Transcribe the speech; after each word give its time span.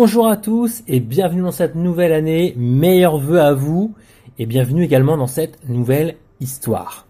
Bonjour 0.00 0.28
à 0.28 0.36
tous 0.36 0.84
et 0.86 1.00
bienvenue 1.00 1.42
dans 1.42 1.50
cette 1.50 1.74
nouvelle 1.74 2.12
année, 2.12 2.54
meilleurs 2.56 3.18
vœux 3.18 3.40
à 3.40 3.52
vous 3.52 3.94
et 4.38 4.46
bienvenue 4.46 4.84
également 4.84 5.16
dans 5.16 5.26
cette 5.26 5.68
nouvelle 5.68 6.14
histoire. 6.38 7.08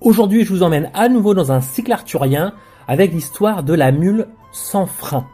Aujourd'hui 0.00 0.46
je 0.46 0.48
vous 0.54 0.62
emmène 0.62 0.90
à 0.94 1.10
nouveau 1.10 1.34
dans 1.34 1.52
un 1.52 1.60
cycle 1.60 1.92
arthurien 1.92 2.54
avec 2.86 3.12
l'histoire 3.12 3.64
de 3.64 3.74
la 3.74 3.92
mule 3.92 4.28
sans 4.50 4.86
frein. 4.86 5.26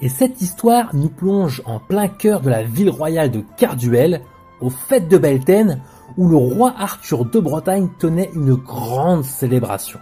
Et 0.00 0.08
cette 0.08 0.40
histoire 0.40 0.94
nous 0.94 1.08
plonge 1.08 1.62
en 1.66 1.80
plein 1.80 2.06
cœur 2.06 2.42
de 2.42 2.48
la 2.48 2.62
ville 2.62 2.88
royale 2.88 3.32
de 3.32 3.42
Carduel, 3.56 4.20
aux 4.60 4.70
fêtes 4.70 5.08
de 5.08 5.18
Belten, 5.18 5.80
où 6.16 6.28
le 6.28 6.36
roi 6.36 6.72
Arthur 6.78 7.24
de 7.24 7.40
Bretagne 7.40 7.88
tenait 7.98 8.30
une 8.36 8.54
grande 8.54 9.24
célébration. 9.24 9.98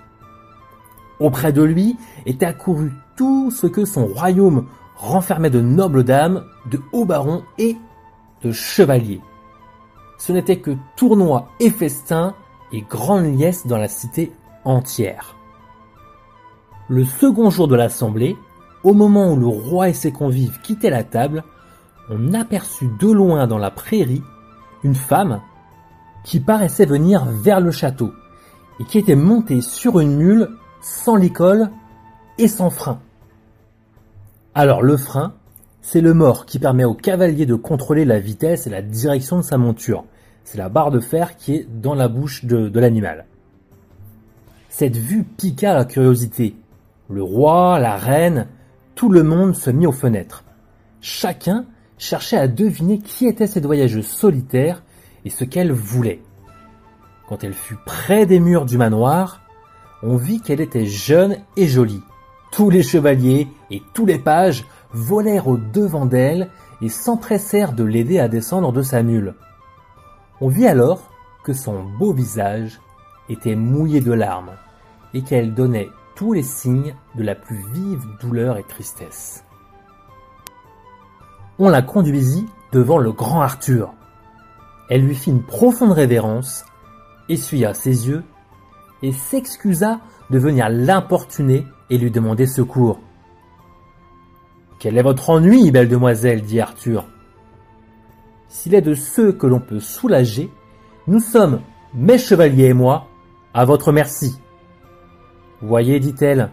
Auprès 1.21 1.55
de 1.55 1.63
lui 1.63 1.97
était 2.27 2.45
accouru 2.45 2.93
tout 3.17 3.51
ce 3.51 3.67
que 3.67 3.87
son 3.87 4.05
royaume 4.05 4.67
renfermait 4.99 5.51
de 5.51 5.61
nobles 5.61 6.05
dames, 6.05 6.45
de 6.71 6.81
hauts 6.93 7.05
barons 7.05 7.45
et 7.57 7.77
de 8.43 8.53
chevaliers. 8.53 9.21
Ce 10.19 10.33
n'était 10.33 10.59
que 10.59 10.77
tournois 10.97 11.49
et 11.61 11.71
festins 11.71 12.35
et 12.73 12.83
grandes 12.83 13.39
liesses 13.39 13.67
dans 13.67 13.79
la 13.79 13.89
cité 13.89 14.33
entière. 14.65 15.37
Le 16.89 17.05
second 17.05 17.51
jour 17.51 17.69
de 17.69 17.77
l'assemblée, 17.77 18.37
au 18.83 18.93
moment 18.93 19.33
où 19.33 19.37
le 19.37 19.47
roi 19.47 19.89
et 19.89 19.95
ses 19.95 20.13
convives 20.13 20.61
quittaient 20.63 20.91
la 20.91 21.05
table, 21.05 21.45
on 22.11 22.35
aperçut 22.35 22.91
de 22.99 23.11
loin 23.11 23.47
dans 23.47 23.59
la 23.59 23.71
prairie 23.71 24.23
une 24.83 24.95
femme 24.95 25.41
qui 26.25 26.41
paraissait 26.41 26.87
venir 26.87 27.25
vers 27.27 27.61
le 27.61 27.71
château 27.71 28.13
et 28.81 28.85
qui 28.85 28.99
était 28.99 29.17
montée 29.17 29.61
sur 29.61 30.01
une 30.01 30.17
mule 30.17 30.49
sans 30.81 31.17
l'école 31.17 31.71
et 32.39 32.49
sans 32.49 32.71
frein. 32.71 33.01
Alors 34.59 34.83
le 34.83 34.97
frein, 34.97 35.35
c'est 35.83 36.01
le 36.01 36.15
mort 36.15 36.45
qui 36.45 36.59
permet 36.59 36.83
au 36.83 36.93
cavalier 36.93 37.47
de 37.47 37.55
contrôler 37.55 38.05
la 38.05 38.19
vitesse 38.19 38.67
et 38.67 38.71
la 38.71 38.83
direction 38.83 39.37
de 39.37 39.43
sa 39.43 39.57
monture. 39.57 40.05
C'est 40.43 40.59
la 40.59 40.69
barre 40.69 40.91
de 40.91 40.99
fer 40.99 41.37
qui 41.37 41.55
est 41.55 41.69
dans 41.81 41.95
la 41.95 42.09
bouche 42.09 42.45
de, 42.45 42.77
l'animal. 42.81 43.27
Cette 44.69 44.97
vue 44.97 45.23
piqua 45.23 45.75
la 45.75 45.85
curiosité. 45.85 46.57
Le 47.09 47.23
roi, 47.23 47.79
la 47.79 47.95
reine, 47.95 48.49
tout 48.97 49.11
le 49.11 49.23
monde 49.23 49.55
se 49.55 49.71
mit 49.71 49.87
aux 49.87 49.93
fenêtres. 49.93 50.43
Chacun 51.01 51.65
cherchait 51.97 52.37
à 52.37 52.49
deviner 52.49 52.99
qui 52.99 53.29
était 53.29 53.47
cette 53.47 53.65
voyageuse 53.65 54.09
solitaire 54.09 54.83
et 55.25 55.31
ce 55.31 55.45
qu'elle 55.45 55.71
voulait. 55.71 56.21
Quand 57.29 57.45
elle 57.45 57.55
fut 57.55 57.79
près 57.87 58.27
des 58.27 58.41
murs 58.41 58.67
du 58.67 58.77
manoir, 58.77 59.41
on 60.03 60.17
vit 60.17 60.41
qu'elle 60.41 60.61
était 60.61 60.87
jeune 60.87 61.37
et 61.57 61.69
jolie. 61.69 62.03
Tous 62.59 62.71
les 62.71 62.83
chevaliers 62.83 63.47
et 63.71 63.85
tous 63.95 64.05
les 64.05 64.19
pages 64.19 64.67
volèrent 64.93 65.47
au 65.47 65.57
devant 65.57 66.07
d'elle 66.07 66.51
et 66.83 66.89
s'empressèrent 66.89 67.73
de 67.73 67.85
l'aider 67.85 68.19
à 68.19 68.27
descendre 68.27 68.73
de 68.73 68.83
sa 68.83 69.05
mule. 69.05 69.37
On 70.41 70.49
vit 70.49 70.67
alors 70.67 71.09
que 71.45 71.53
son 71.53 71.85
beau 71.85 72.13
visage 72.13 72.81
était 73.29 73.55
mouillé 73.55 74.01
de 74.01 74.13
larmes 74.13 74.57
et 75.15 75.23
qu'elle 75.23 75.55
donnait 75.55 75.89
tous 76.17 76.33
les 76.33 76.43
signes 76.43 76.97
de 77.15 77.23
la 77.23 77.37
plus 77.37 77.65
vive 77.75 78.03
douleur 78.21 78.57
et 78.57 78.65
tristesse. 78.65 79.45
On 81.61 81.69
la 81.69 81.83
conduisit 81.83 82.49
devant 82.73 82.99
le 82.99 83.13
grand 83.13 83.41
Arthur. 83.41 83.93
Elle 84.91 85.03
lui 85.03 85.15
fit 85.15 85.31
une 85.31 85.45
profonde 85.45 85.93
révérence, 85.93 86.65
essuya 87.29 87.73
ses 87.73 88.09
yeux 88.09 88.25
et 89.03 89.13
s'excusa 89.13 90.01
de 90.31 90.41
venir 90.41 90.69
l'importuner 90.69 91.65
et 91.91 91.99
lui 91.99 92.11
demander 92.11 92.47
secours. 92.47 93.01
Quel 94.79 94.97
est 94.97 95.03
votre 95.03 95.31
ennui, 95.31 95.71
belle 95.71 95.89
demoiselle 95.89 96.43
dit 96.43 96.61
Arthur. 96.61 97.07
S'il 98.49 98.75
est 98.75 98.83
de 98.83 98.95
ceux 98.95 99.33
que 99.33 99.47
l'on 99.47 99.61
peut 99.61 99.81
soulager, 99.81 100.51
nous 101.07 101.21
sommes, 101.21 101.61
mes 101.95 102.19
chevaliers 102.19 102.67
et 102.67 102.75
moi, 102.75 103.09
à 103.55 103.65
votre 103.65 103.93
merci. 103.93 104.39
Voyez, 105.61 105.99
dit-elle, 105.99 106.51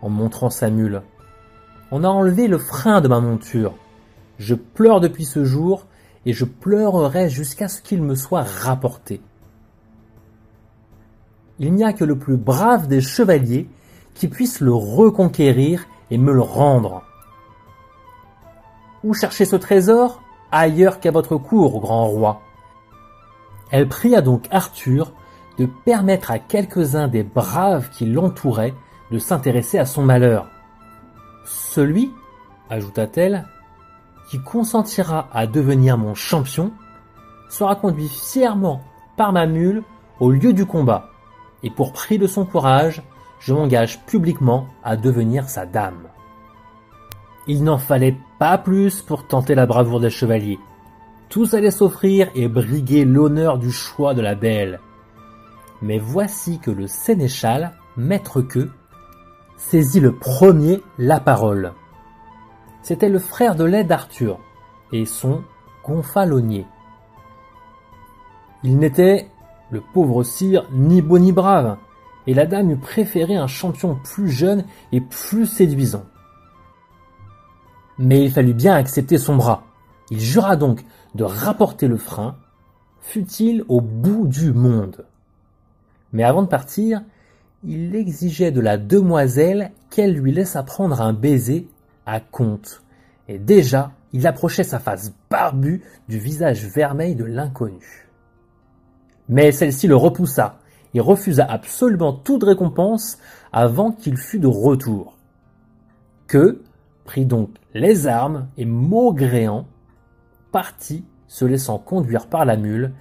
en 0.00 0.08
montrant 0.08 0.50
sa 0.50 0.70
mule, 0.70 1.02
on 1.90 2.04
a 2.04 2.08
enlevé 2.08 2.48
le 2.48 2.58
frein 2.58 3.00
de 3.00 3.08
ma 3.08 3.20
monture. 3.20 3.74
Je 4.38 4.54
pleure 4.54 5.00
depuis 5.00 5.24
ce 5.24 5.44
jour, 5.44 5.86
et 6.24 6.32
je 6.32 6.44
pleurerai 6.44 7.28
jusqu'à 7.28 7.68
ce 7.68 7.80
qu'il 7.80 8.02
me 8.02 8.14
soit 8.14 8.42
rapporté. 8.42 9.20
Il 11.58 11.72
n'y 11.74 11.84
a 11.84 11.92
que 11.92 12.04
le 12.04 12.18
plus 12.18 12.36
brave 12.36 12.88
des 12.88 13.00
chevaliers 13.00 13.68
qui 14.16 14.28
puisse 14.28 14.60
le 14.60 14.74
reconquérir 14.74 15.86
et 16.10 16.18
me 16.18 16.32
le 16.32 16.40
rendre. 16.40 17.02
Où 19.04 19.14
chercher 19.14 19.44
ce 19.44 19.56
trésor? 19.56 20.20
Ailleurs 20.50 21.00
qu'à 21.00 21.10
votre 21.10 21.36
cour, 21.36 21.80
grand 21.80 22.06
roi. 22.06 22.40
Elle 23.70 23.88
pria 23.88 24.20
donc 24.22 24.46
Arthur 24.50 25.12
de 25.58 25.66
permettre 25.84 26.30
à 26.30 26.38
quelques-uns 26.38 27.08
des 27.08 27.22
braves 27.22 27.90
qui 27.90 28.06
l'entouraient 28.06 28.74
de 29.10 29.18
s'intéresser 29.18 29.78
à 29.78 29.86
son 29.86 30.02
malheur. 30.02 30.48
Celui, 31.44 32.12
ajouta-t-elle, 32.70 33.46
qui 34.30 34.40
consentira 34.40 35.28
à 35.32 35.46
devenir 35.46 35.98
mon 35.98 36.14
champion 36.14 36.72
sera 37.48 37.76
conduit 37.76 38.08
fièrement 38.08 38.80
par 39.16 39.32
ma 39.32 39.46
mule 39.46 39.82
au 40.20 40.30
lieu 40.30 40.52
du 40.52 40.66
combat, 40.66 41.10
et 41.62 41.70
pour 41.70 41.92
prix 41.92 42.18
de 42.18 42.26
son 42.26 42.44
courage, 42.44 43.02
je 43.38 43.52
m'engage 43.52 44.04
publiquement 44.06 44.66
à 44.82 44.96
devenir 44.96 45.48
sa 45.48 45.66
dame. 45.66 46.08
Il 47.46 47.62
n'en 47.62 47.78
fallait 47.78 48.16
pas 48.38 48.58
plus 48.58 49.02
pour 49.02 49.26
tenter 49.26 49.54
la 49.54 49.66
bravoure 49.66 50.00
des 50.00 50.10
chevaliers. 50.10 50.58
Tous 51.28 51.54
allaient 51.54 51.70
s'offrir 51.70 52.28
et 52.34 52.48
briguer 52.48 53.04
l'honneur 53.04 53.58
du 53.58 53.70
choix 53.70 54.14
de 54.14 54.22
la 54.22 54.34
belle. 54.34 54.80
Mais 55.82 55.98
voici 55.98 56.58
que 56.58 56.70
le 56.70 56.86
sénéchal, 56.86 57.72
maître 57.96 58.40
queue, 58.40 58.70
saisit 59.56 60.00
le 60.00 60.14
premier 60.14 60.82
la 60.98 61.20
parole. 61.20 61.72
C'était 62.82 63.08
le 63.08 63.18
frère 63.18 63.54
de 63.54 63.64
lait 63.64 63.84
d'Arthur 63.84 64.38
et 64.92 65.04
son 65.04 65.42
gonfalonier. 65.84 66.66
Il 68.62 68.78
n'était, 68.78 69.30
le 69.70 69.80
pauvre 69.80 70.22
sire, 70.22 70.66
ni 70.72 71.02
beau 71.02 71.18
ni 71.18 71.32
brave, 71.32 71.76
et 72.26 72.34
la 72.34 72.46
dame 72.46 72.70
eût 72.70 72.76
préféré 72.76 73.36
un 73.36 73.46
champion 73.46 73.96
plus 74.02 74.30
jeune 74.30 74.64
et 74.92 75.00
plus 75.00 75.46
séduisant. 75.46 76.04
Mais 77.98 78.24
il 78.24 78.30
fallut 78.30 78.54
bien 78.54 78.74
accepter 78.74 79.18
son 79.18 79.36
bras. 79.36 79.64
Il 80.10 80.20
jura 80.20 80.56
donc 80.56 80.84
de 81.14 81.24
rapporter 81.24 81.88
le 81.88 81.96
frein, 81.96 82.36
fût-il 83.00 83.64
au 83.68 83.80
bout 83.80 84.26
du 84.26 84.52
monde. 84.52 85.06
Mais 86.12 86.24
avant 86.24 86.42
de 86.42 86.48
partir, 86.48 87.02
il 87.64 87.94
exigeait 87.94 88.52
de 88.52 88.60
la 88.60 88.76
demoiselle 88.76 89.72
qu'elle 89.90 90.14
lui 90.14 90.32
laisse 90.32 90.56
prendre 90.66 91.00
un 91.00 91.12
baiser 91.12 91.68
à 92.04 92.20
compte, 92.20 92.82
et 93.28 93.38
déjà 93.38 93.92
il 94.12 94.26
approchait 94.26 94.64
sa 94.64 94.78
face 94.78 95.12
barbue 95.30 95.82
du 96.08 96.18
visage 96.18 96.64
vermeil 96.64 97.14
de 97.14 97.24
l'inconnu. 97.24 98.08
Mais 99.28 99.50
celle-ci 99.50 99.88
le 99.88 99.96
repoussa, 99.96 100.60
refusa 101.00 101.44
absolument 101.44 102.12
toute 102.12 102.44
récompense 102.44 103.18
avant 103.52 103.92
qu'il 103.92 104.16
fût 104.16 104.38
de 104.38 104.46
retour. 104.46 105.16
Que 106.26 106.62
prit 107.04 107.26
donc 107.26 107.50
les 107.74 108.06
armes 108.06 108.48
et 108.56 108.64
maugréant 108.64 109.66
partit 110.52 111.04
se 111.28 111.44
laissant 111.44 111.78
conduire 111.78 112.26
par 112.26 112.44
la 112.44 112.56
mule 112.56 112.92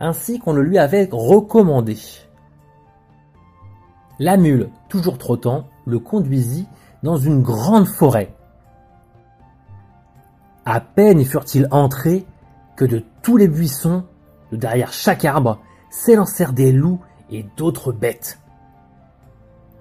ainsi 0.00 0.38
qu'on 0.38 0.52
le 0.52 0.62
lui 0.62 0.78
avait 0.78 1.08
recommandé. 1.10 1.96
La 4.18 4.36
mule, 4.36 4.70
toujours 4.88 5.18
trottant, 5.18 5.68
le 5.86 5.98
conduisit 5.98 6.66
dans 7.02 7.16
une 7.16 7.42
grande 7.42 7.86
forêt. 7.86 8.34
À 10.64 10.80
peine 10.80 11.20
y 11.20 11.24
furent-ils 11.24 11.68
entrés 11.70 12.26
que 12.76 12.84
de 12.84 13.02
tous 13.22 13.36
les 13.36 13.48
buissons, 13.48 14.04
de 14.52 14.56
derrière 14.56 14.92
chaque 14.92 15.24
arbre, 15.24 15.60
s'élancèrent 15.90 16.52
des 16.52 16.72
loups 16.72 17.00
et 17.30 17.44
d'autres 17.56 17.92
bêtes. 17.92 18.38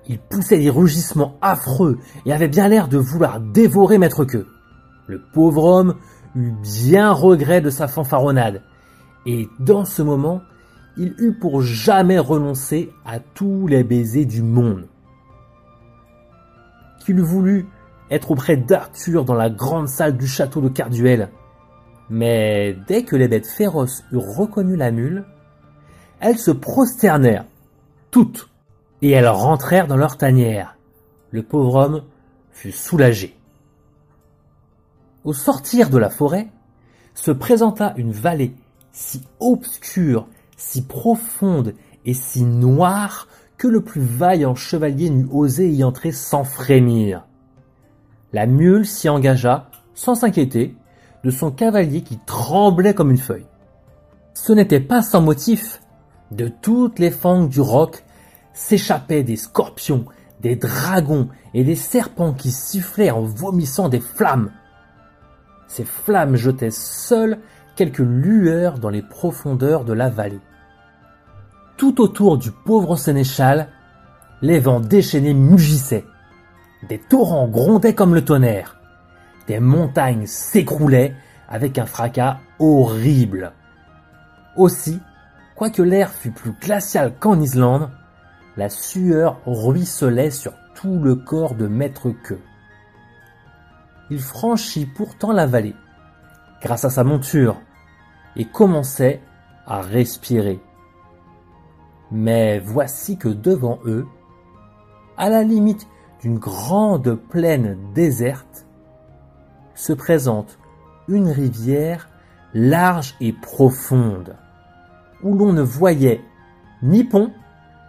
Il 0.08 0.20
poussait 0.20 0.60
des 0.60 0.70
rugissements 0.70 1.38
affreux 1.42 2.00
et 2.26 2.34
avait 2.34 2.48
bien 2.48 2.68
l'air 2.68 2.88
de 2.88 2.98
vouloir 2.98 3.40
dévorer 3.40 3.98
Maître 3.98 4.26
Queue. 4.26 4.48
Le 5.08 5.22
pauvre 5.34 5.64
homme 5.64 5.96
eut 6.36 6.54
bien 6.62 7.12
regret 7.12 7.62
de 7.62 7.70
sa 7.70 7.88
fanfaronnade, 7.88 8.62
et 9.26 9.48
dans 9.60 9.86
ce 9.86 10.02
moment, 10.02 10.42
il 10.98 11.16
eut 11.20 11.34
pour 11.34 11.62
jamais 11.62 12.20
renoncer 12.20 12.92
à 13.06 13.20
tous 13.20 13.68
les 13.68 13.84
baisers 13.84 14.26
du 14.26 14.42
monde. 14.42 14.88
Qu'il 17.00 17.20
eût 17.20 17.24
voulu 17.24 17.68
être 18.12 18.32
auprès 18.32 18.58
d'Arthur 18.58 19.26
dans 19.26 19.34
la 19.34 19.50
grande 19.50 19.88
salle 19.88 20.18
du 20.18 20.28
château 20.28 20.62
de 20.62 20.70
Carduel. 20.70 21.30
Mais 22.10 22.78
dès 22.88 23.04
que 23.04 23.16
les 23.16 23.28
bêtes 23.28 23.48
féroces 23.48 24.04
eurent 24.12 24.36
reconnu 24.36 24.76
la 24.76 24.92
mule, 24.92 25.26
elles 26.24 26.40
se 26.40 26.52
prosternèrent, 26.52 27.46
toutes, 28.10 28.50
et 29.02 29.12
elles 29.12 29.28
rentrèrent 29.28 29.88
dans 29.88 29.98
leur 29.98 30.18
tanière. 30.18 30.78
Le 31.32 31.44
pauvre 31.44 31.76
homme 31.76 32.04
fut 32.52 32.72
soulagé. 32.72 33.38
Au 35.26 35.34
sortir 35.34 35.90
de 35.90 35.98
la 35.98 36.10
forêt, 36.10 36.48
se 37.14 37.32
présenta 37.32 37.94
une 37.98 38.12
vallée 38.12 38.56
si 38.92 39.24
obscure, 39.40 40.28
si 40.56 40.84
profonde 40.84 41.74
et 42.06 42.14
si 42.14 42.44
noire 42.44 43.28
que 43.58 43.68
le 43.68 43.82
plus 43.82 44.02
vaillant 44.02 44.56
chevalier 44.56 45.10
n'eût 45.10 45.28
osé 45.32 45.70
y 45.70 45.84
entrer 45.84 46.12
sans 46.12 46.44
frémir. 46.44 47.26
La 48.32 48.46
mule 48.46 48.86
s'y 48.86 49.10
engagea, 49.10 49.70
sans 49.94 50.16
s'inquiéter, 50.16 50.76
de 51.24 51.32
son 51.32 51.52
cavalier 51.52 52.02
qui 52.02 52.18
tremblait 52.26 52.94
comme 52.94 53.12
une 53.12 53.18
feuille. 53.18 53.46
Ce 54.34 54.52
n'était 54.52 54.80
pas 54.80 55.02
sans 55.02 55.22
motif. 55.22 55.83
De 56.34 56.48
toutes 56.48 56.98
les 56.98 57.12
fangues 57.12 57.50
du 57.50 57.62
roc 57.62 58.04
s'échappaient 58.54 59.22
des 59.22 59.36
scorpions, 59.36 60.06
des 60.42 60.56
dragons 60.56 61.30
et 61.54 61.64
des 61.64 61.76
serpents 61.76 62.34
qui 62.34 62.50
sifflaient 62.50 63.12
en 63.12 63.22
vomissant 63.22 63.88
des 63.88 64.00
flammes. 64.00 64.50
Ces 65.68 65.86
flammes 65.86 66.36
jetaient 66.36 66.72
seules 66.72 67.38
quelques 67.76 68.00
lueurs 68.00 68.80
dans 68.80 68.90
les 68.90 69.04
profondeurs 69.04 69.86
de 69.86 69.94
la 69.94 70.10
vallée. 70.10 70.40
Tout 71.78 72.02
autour 72.02 72.40
du 72.40 72.50
pauvre 72.50 72.96
sénéchal, 72.96 73.68
les 74.42 74.60
vents 74.60 74.80
déchaînés 74.80 75.36
mugissaient. 75.36 76.06
Des 76.90 76.98
torrents 76.98 77.48
grondaient 77.48 77.94
comme 77.94 78.16
le 78.16 78.26
tonnerre. 78.26 78.80
Des 79.46 79.60
montagnes 79.60 80.26
s'écroulaient 80.26 81.14
avec 81.48 81.78
un 81.78 81.86
fracas 81.86 82.40
horrible. 82.58 83.52
Aussi, 84.58 85.00
quoique 85.56 85.82
l'air 85.82 86.12
fût 86.12 86.32
plus 86.32 86.52
glacial 86.52 87.14
qu'en 87.20 87.40
Islande, 87.40 87.90
la 88.58 88.70
sueur 88.70 89.40
ruisselait 89.46 90.32
sur 90.32 90.54
tout 90.76 91.00
le 91.00 91.16
corps 91.16 91.56
de 91.56 91.68
Maître 91.68 92.10
Queue. 92.10 92.42
Il 94.10 94.20
franchit 94.20 94.86
pourtant 94.86 95.32
la 95.32 95.46
vallée, 95.46 95.76
grâce 96.62 96.86
à 96.86 96.90
sa 96.90 97.04
monture, 97.04 97.60
et 98.36 98.46
commençait 98.46 99.22
à 99.66 99.82
respirer. 99.82 100.60
Mais 102.12 102.60
voici 102.60 103.18
que 103.18 103.30
devant 103.30 103.80
eux, 103.86 104.06
à 105.18 105.30
la 105.30 105.44
limite 105.44 105.88
d'une 106.22 106.38
grande 106.38 107.16
plaine 107.16 107.78
déserte, 107.94 108.68
se 109.76 109.94
présente 109.94 110.60
une 111.08 111.30
rivière 111.30 112.10
large 112.54 113.16
et 113.20 113.34
profonde, 113.34 114.36
où 115.24 115.36
l'on 115.36 115.54
ne 115.54 115.62
voyait 115.62 116.22
ni 116.82 117.04
pont 117.04 117.32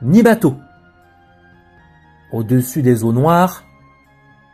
ni 0.03 0.23
bateau. 0.23 0.57
Au-dessus 2.33 2.83
des 2.83 3.05
eaux 3.05 3.13
noires, 3.13 3.65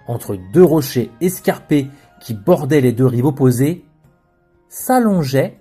entre 0.06 0.36
deux 0.52 0.64
rochers 0.64 1.10
escarpés 1.20 1.88
qui 2.20 2.34
bordaient 2.34 2.80
les 2.80 2.92
deux 2.92 3.06
rives 3.06 3.26
opposées, 3.26 3.84
s'allongeait 4.68 5.60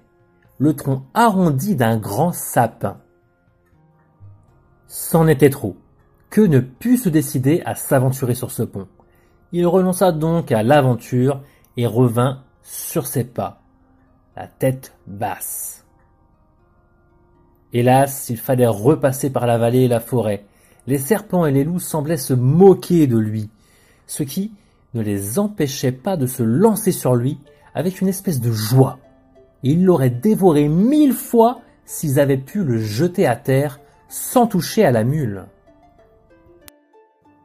le 0.58 0.76
tronc 0.76 1.04
arrondi 1.14 1.76
d'un 1.76 1.98
grand 1.98 2.34
sapin. 2.34 2.98
C'en 4.88 5.28
était 5.28 5.50
trop, 5.50 5.78
que 6.30 6.42
ne 6.42 6.60
put 6.60 6.98
se 6.98 7.10
décider 7.10 7.62
à 7.66 7.76
s'aventurer 7.76 8.36
sur 8.36 8.52
ce 8.52 8.64
pont. 8.64 8.88
Il 9.52 9.66
renonça 9.66 10.12
donc 10.12 10.52
à 10.52 10.64
l'aventure 10.64 11.42
et 11.78 11.88
revint 11.88 12.44
sur 12.62 13.08
ses 13.08 13.24
pas, 13.24 13.62
la 14.36 14.48
tête 14.48 14.96
basse. 15.08 15.79
Hélas, 17.72 18.30
il 18.30 18.38
fallait 18.38 18.68
repasser 18.68 19.30
par 19.30 19.46
la 19.46 19.58
vallée 19.58 19.82
et 19.82 19.88
la 19.88 20.00
forêt. 20.00 20.46
Les 20.88 20.98
serpents 20.98 21.46
et 21.46 21.52
les 21.52 21.64
loups 21.64 21.80
semblaient 21.80 22.18
se 22.18 22.34
moquer 22.34 23.06
de 23.06 23.18
lui, 23.18 23.50
ce 24.08 24.24
qui 24.24 24.52
ne 24.96 25.02
les 25.02 25.38
empêchait 25.38 25.92
pas 25.92 26.18
de 26.18 26.26
se 26.26 26.42
lancer 26.42 26.92
sur 26.92 27.16
lui 27.16 27.38
avec 27.76 28.02
une 28.02 28.08
espèce 28.08 28.42
de 28.42 28.52
joie. 28.52 28.98
Ils 29.62 29.86
l'auraient 29.86 30.10
dévoré 30.10 30.68
mille 30.68 31.14
fois 31.14 31.62
s'ils 31.86 32.20
avaient 32.20 32.38
pu 32.38 32.64
le 32.64 32.80
jeter 32.80 33.28
à 33.28 33.36
terre 33.36 33.80
sans 34.08 34.48
toucher 34.48 34.84
à 34.84 34.92
la 34.92 35.04
mule. 35.04 35.46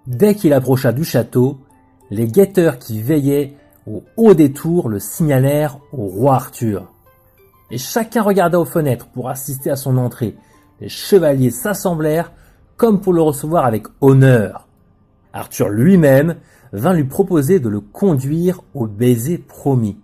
Dès 0.07 0.35
qu'il 0.35 0.55
approcha 0.55 0.93
du 0.93 1.05
château, 1.05 1.59
les 2.11 2.27
guetteurs 2.27 2.79
qui 2.79 3.03
veillaient 3.03 3.57
au 3.87 4.03
haut 4.17 4.35
des 4.35 4.53
tours 4.53 4.89
le 4.89 5.01
signalèrent 5.01 5.79
au 5.93 6.07
roi 6.07 6.37
Arthur. 6.37 6.94
Et 7.71 7.79
chacun 7.79 8.23
regarda 8.23 8.61
aux 8.61 8.65
fenêtres 8.65 9.09
pour 9.09 9.29
assister 9.29 9.71
à 9.71 9.77
son 9.77 9.97
entrée. 9.97 10.37
Les 10.81 10.89
chevaliers 10.89 11.51
s'assemblèrent 11.51 12.33
comme 12.77 13.01
pour 13.01 13.13
le 13.13 13.23
recevoir 13.23 13.65
avec 13.65 13.87
honneur. 14.01 14.69
Arthur 15.33 15.69
lui-même 15.69 16.37
vint 16.73 16.93
lui 16.93 17.05
proposer 17.05 17.61
de 17.61 17.69
le 17.69 17.81
conduire 17.81 18.61
au 18.75 18.87
baiser 18.87 19.39
promis. 19.39 19.97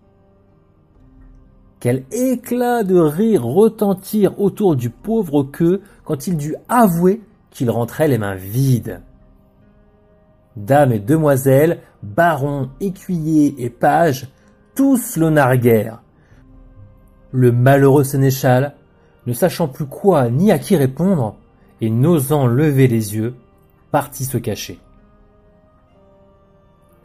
Quel 1.81 2.05
éclat 2.13 2.85
de 2.85 2.99
rire 2.99 3.45
retentir 3.45 4.39
autour 4.39 4.77
du 4.77 4.91
pauvre 4.91 5.45
queue 5.45 5.81
quand 6.05 6.27
il 6.27 6.37
dut 6.37 6.57
avouer 6.69 7.23
qu'il 7.51 7.71
rentrait 7.71 8.09
les 8.09 8.19
mains 8.19 8.35
vides. 8.35 9.01
Dames 10.57 10.93
et 10.93 10.99
demoiselles, 10.99 11.81
barons, 12.03 12.71
écuyers 12.81 13.55
et 13.59 13.71
pages, 13.71 14.29
tous 14.75 15.17
le 15.17 15.31
narguèrent. 15.31 16.03
Le 17.33 17.53
malheureux 17.53 18.05
sénéchal, 18.05 18.75
ne 19.27 19.33
sachant 19.33 19.69
plus 19.69 19.87
quoi 19.87 20.31
ni 20.31 20.51
à 20.51 20.59
qui 20.59 20.77
répondre, 20.77 21.37
et 21.81 21.91
n'osant 21.91 22.47
lever 22.47 22.89
les 22.89 23.15
yeux, 23.15 23.35
partit 23.91 24.25
se 24.25 24.39
cacher. 24.39 24.81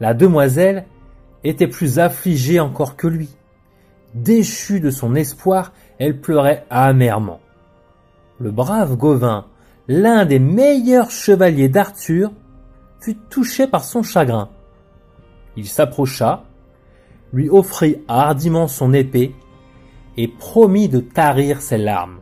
La 0.00 0.14
demoiselle 0.14 0.86
était 1.44 1.68
plus 1.68 1.98
affligée 1.98 2.60
encore 2.60 2.96
que 2.96 3.06
lui. 3.06 3.30
Déchue 4.14 4.80
de 4.80 4.90
son 4.90 5.14
espoir, 5.14 5.72
elle 5.98 6.20
pleurait 6.20 6.66
amèrement. 6.70 7.40
Le 8.38 8.50
brave 8.50 8.96
Gauvin, 8.96 9.46
l'un 9.88 10.26
des 10.26 10.38
meilleurs 10.38 11.10
chevaliers 11.10 11.68
d'Arthur, 11.68 12.32
fut 13.00 13.16
touché 13.30 13.66
par 13.66 13.84
son 13.84 14.02
chagrin. 14.02 14.50
Il 15.56 15.66
s'approcha, 15.66 16.44
lui 17.32 17.48
offrit 17.48 18.02
hardiment 18.08 18.68
son 18.68 18.92
épée 18.92 19.34
et 20.16 20.28
promit 20.28 20.88
de 20.88 21.00
tarir 21.00 21.60
ses 21.60 21.78
larmes. 21.78 22.20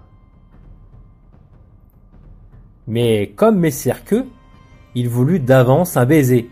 Mais 2.86 3.32
comme 3.36 3.58
Messire 3.58 4.04
que, 4.04 4.26
il 4.94 5.08
voulut 5.08 5.40
d'avance 5.40 5.96
un 5.96 6.04
baiser. 6.04 6.50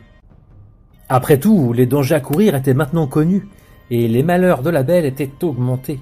Après 1.09 1.39
tout, 1.39 1.73
les 1.73 1.87
dangers 1.87 2.15
à 2.17 2.21
courir 2.21 2.55
étaient 2.55 2.75
maintenant 2.75 3.07
connus, 3.07 3.49
et 3.91 4.09
les 4.09 4.23
malheurs 4.23 4.63
de 4.63 4.71
la 4.71 4.83
belle 4.83 5.05
étaient 5.05 5.31
augmentés. 5.43 6.01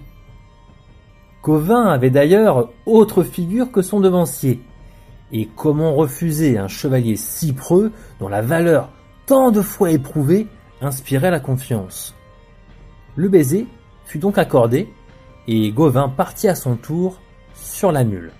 Covin 1.43 1.87
avait 1.87 2.11
d'ailleurs 2.11 2.71
autre 2.87 3.23
figure 3.23 3.73
que 3.73 3.83
son 3.83 4.01
devancier. 4.01 4.61
Et 5.33 5.49
comment 5.57 5.95
refuser 5.95 6.59
un 6.59 6.69
chevalier 6.69 7.17
si 7.17 7.53
preux 7.53 7.93
dont 8.19 8.29
la 8.29 8.43
valeur 8.43 8.91
tant 9.27 9.51
de 9.51 9.63
fois 9.63 9.91
éprouvée 9.91 10.47
inspirait 10.81 11.31
la 11.31 11.41
confiance? 11.41 12.15
Le 13.17 13.29
baiser 13.29 13.67
fut 14.05 14.19
donc 14.19 14.39
accordé 14.39 14.89
et 15.49 15.71
Gauvin 15.73 16.09
partit 16.09 16.49
à 16.49 16.55
son 16.55 16.77
tour 16.77 17.19
sur 17.55 17.93
la 17.93 18.05
mule. 18.05 18.33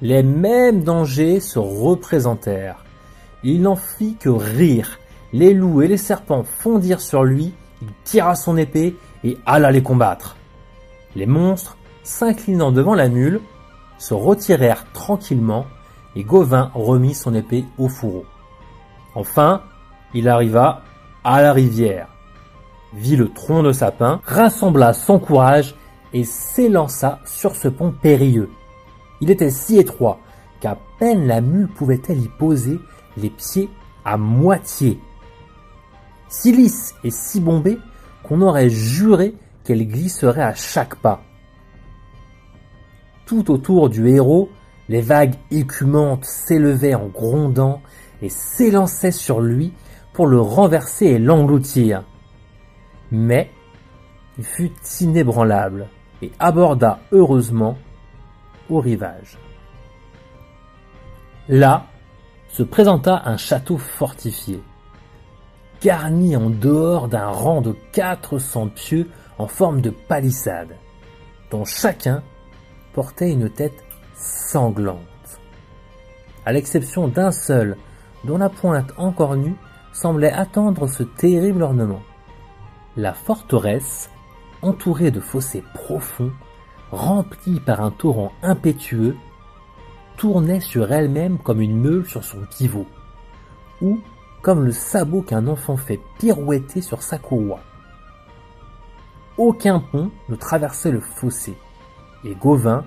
Les 0.00 0.22
mêmes 0.22 0.82
dangers 0.82 1.40
se 1.40 1.58
représentèrent. 1.58 2.84
Il 3.42 3.62
n'en 3.62 3.76
fit 3.76 4.16
que 4.16 4.28
rire. 4.28 4.98
Les 5.32 5.54
loups 5.54 5.82
et 5.82 5.88
les 5.88 5.96
serpents 5.96 6.44
fondirent 6.44 7.00
sur 7.00 7.24
lui 7.24 7.52
il 7.82 7.88
tira 8.04 8.34
son 8.34 8.56
épée 8.56 8.96
et 9.24 9.38
alla 9.46 9.70
les 9.70 9.82
combattre. 9.82 10.36
Les 11.14 11.26
monstres, 11.26 11.76
s'inclinant 12.02 12.72
devant 12.72 12.94
la 12.94 13.08
mule, 13.08 13.40
se 13.98 14.14
retirèrent 14.14 14.90
tranquillement 14.92 15.66
et 16.16 16.24
Gauvin 16.24 16.70
remit 16.74 17.14
son 17.14 17.34
épée 17.34 17.64
au 17.78 17.88
fourreau. 17.88 18.24
Enfin, 19.14 19.62
il 20.14 20.28
arriva 20.28 20.82
à 21.24 21.42
la 21.42 21.52
rivière, 21.52 22.08
vit 22.94 23.16
le 23.16 23.28
tronc 23.32 23.62
de 23.62 23.72
sapin, 23.72 24.20
rassembla 24.24 24.92
son 24.92 25.18
courage 25.18 25.74
et 26.12 26.24
s'élança 26.24 27.20
sur 27.24 27.54
ce 27.56 27.68
pont 27.68 27.92
périlleux. 27.92 28.50
Il 29.20 29.30
était 29.30 29.50
si 29.50 29.78
étroit 29.78 30.20
qu'à 30.60 30.78
peine 30.98 31.26
la 31.26 31.40
mule 31.40 31.68
pouvait-elle 31.68 32.20
y 32.20 32.28
poser 32.28 32.78
les 33.16 33.30
pieds 33.30 33.68
à 34.04 34.16
moitié 34.16 34.98
si 36.28 36.52
lisse 36.52 36.94
et 37.04 37.10
si 37.10 37.40
bombé 37.40 37.78
qu'on 38.22 38.42
aurait 38.42 38.68
juré 38.68 39.34
qu'elle 39.64 39.86
glisserait 39.86 40.42
à 40.42 40.54
chaque 40.54 40.96
pas. 40.96 41.22
Tout 43.26 43.50
autour 43.50 43.88
du 43.88 44.08
héros, 44.08 44.48
les 44.88 45.00
vagues 45.00 45.34
écumantes 45.50 46.24
s'élevaient 46.24 46.94
en 46.94 47.06
grondant 47.06 47.80
et 48.22 48.28
s'élançaient 48.28 49.12
sur 49.12 49.40
lui 49.40 49.72
pour 50.12 50.26
le 50.26 50.40
renverser 50.40 51.06
et 51.06 51.18
l'engloutir. 51.18 52.04
Mais 53.10 53.50
il 54.38 54.44
fut 54.44 54.72
inébranlable 55.00 55.88
et 56.22 56.32
aborda 56.38 57.00
heureusement 57.12 57.76
au 58.68 58.80
rivage. 58.80 59.38
Là 61.48 61.86
se 62.48 62.62
présenta 62.62 63.22
un 63.24 63.36
château 63.36 63.76
fortifié, 63.76 64.62
garni 65.82 66.36
en 66.36 66.50
dehors 66.50 67.08
d'un 67.08 67.28
rang 67.28 67.60
de 67.60 67.74
400 67.92 68.68
pieux 68.68 69.08
en 69.38 69.46
forme 69.46 69.80
de 69.80 69.90
palissade, 69.90 70.76
dont 71.50 71.64
chacun 71.64 72.22
portait 72.94 73.32
une 73.32 73.50
tête 73.50 73.84
sanglante, 74.14 74.98
à 76.44 76.52
l'exception 76.52 77.08
d'un 77.08 77.30
seul, 77.30 77.76
dont 78.24 78.38
la 78.38 78.48
pointe 78.48 78.92
encore 78.96 79.36
nue 79.36 79.54
semblait 79.92 80.32
attendre 80.32 80.86
ce 80.86 81.02
terrible 81.02 81.62
ornement. 81.62 82.02
La 82.98 83.14
forteresse, 83.14 84.10
entourée 84.60 85.12
de 85.12 85.20
fossés 85.20 85.62
profonds, 85.72 86.32
remplie 86.90 87.60
par 87.60 87.80
un 87.80 87.92
torrent 87.92 88.32
impétueux, 88.42 89.14
tournait 90.16 90.58
sur 90.58 90.92
elle-même 90.92 91.38
comme 91.38 91.60
une 91.60 91.80
meule 91.80 92.04
sur 92.04 92.24
son 92.24 92.38
pivot, 92.50 92.88
ou 93.80 94.00
comme 94.42 94.64
le 94.64 94.72
sabot 94.72 95.22
qu'un 95.22 95.46
enfant 95.46 95.76
fait 95.76 96.00
pirouetter 96.18 96.80
sur 96.80 97.04
sa 97.04 97.18
courroie. 97.18 97.60
Aucun 99.36 99.78
pont 99.78 100.10
ne 100.28 100.34
traversait 100.34 100.90
le 100.90 100.98
fossé, 100.98 101.54
et 102.24 102.34
Gauvin, 102.34 102.84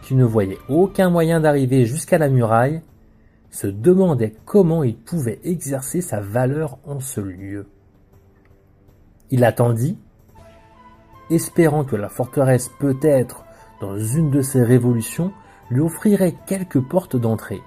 qui 0.00 0.14
ne 0.14 0.24
voyait 0.24 0.58
aucun 0.70 1.10
moyen 1.10 1.38
d'arriver 1.38 1.84
jusqu'à 1.84 2.16
la 2.16 2.30
muraille, 2.30 2.80
se 3.50 3.66
demandait 3.66 4.36
comment 4.46 4.84
il 4.84 4.96
pouvait 4.96 5.38
exercer 5.44 6.00
sa 6.00 6.22
valeur 6.22 6.78
en 6.86 6.98
ce 6.98 7.20
lieu. 7.20 7.66
Il 9.30 9.44
attendit, 9.44 9.98
espérant 11.30 11.84
que 11.84 11.96
la 11.96 12.08
forteresse 12.08 12.68
peut-être, 12.80 13.44
dans 13.80 13.98
une 13.98 14.30
de 14.30 14.42
ses 14.42 14.62
révolutions, 14.62 15.32
lui 15.70 15.80
offrirait 15.80 16.34
quelques 16.46 16.80
portes 16.80 17.16
d'entrée. 17.16 17.62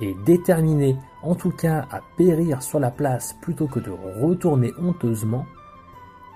Et 0.00 0.14
déterminé 0.24 0.96
en 1.22 1.34
tout 1.34 1.50
cas 1.50 1.86
à 1.90 2.00
périr 2.16 2.62
sur 2.62 2.78
la 2.78 2.90
place 2.90 3.34
plutôt 3.40 3.66
que 3.66 3.80
de 3.80 3.90
retourner 3.90 4.72
honteusement, 4.78 5.46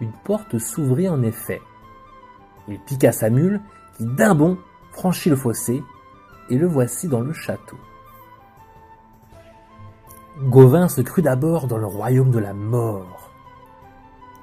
une 0.01 0.13
porte 0.25 0.59
s'ouvrit 0.59 1.09
en 1.09 1.23
effet. 1.23 1.61
Il 2.69 2.79
piqua 2.81 3.13
sa 3.13 3.31
mule 3.31 3.61
qui 3.97 4.05
d'un 4.05 4.35
bond 4.35 4.59
franchit 4.93 5.31
le 5.31 5.37
fossé 5.37 5.83
et 6.51 6.57
le 6.57 6.67
voici 6.67 7.09
dans 7.09 7.21
le 7.21 7.33
château. 7.33 7.77
Gauvin 10.43 10.89
se 10.89 11.01
crut 11.01 11.25
d'abord 11.25 11.69
dans 11.69 11.79
le 11.79 11.87
royaume 11.87 12.31
de 12.31 12.39
la 12.39 12.55
mort. 12.55 13.34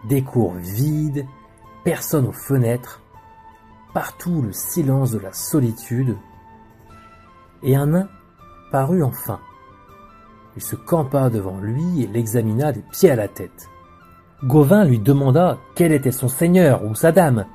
Des 0.07 0.23
cours 0.23 0.53
vides, 0.53 1.25
personne 1.83 2.27
aux 2.27 2.31
fenêtres, 2.31 3.01
partout 3.93 4.41
le 4.41 4.51
silence 4.51 5.11
de 5.11 5.19
la 5.19 5.33
solitude, 5.33 6.17
et 7.63 7.75
un 7.75 7.87
nain 7.87 8.09
parut 8.71 9.03
enfin. 9.03 9.39
Il 10.55 10.61
se 10.61 10.75
campa 10.75 11.29
devant 11.29 11.59
lui 11.59 12.03
et 12.03 12.07
l'examina 12.07 12.71
des 12.71 12.83
pieds 12.91 13.11
à 13.11 13.15
la 13.15 13.27
tête. 13.27 13.69
Gauvin 14.43 14.85
lui 14.85 14.99
demanda 14.99 15.59
quel 15.75 15.91
était 15.91 16.11
son 16.11 16.27
seigneur 16.27 16.83
ou 16.83 16.95
sa 16.95 17.11
dame, 17.11 17.45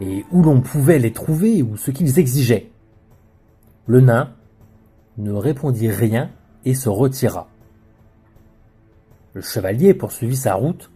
et 0.00 0.24
où 0.30 0.42
l'on 0.42 0.60
pouvait 0.60 1.00
les 1.00 1.12
trouver 1.12 1.62
ou 1.62 1.76
ce 1.76 1.90
qu'ils 1.90 2.18
exigeaient. 2.18 2.70
Le 3.86 4.00
nain 4.00 4.34
ne 5.16 5.32
répondit 5.32 5.90
rien 5.90 6.30
et 6.64 6.74
se 6.74 6.88
retira. 6.88 7.48
Le 9.34 9.40
chevalier 9.40 9.94
poursuivit 9.94 10.36
sa 10.36 10.54
route 10.54 10.90